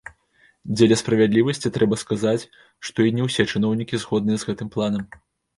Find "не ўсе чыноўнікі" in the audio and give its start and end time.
3.19-4.03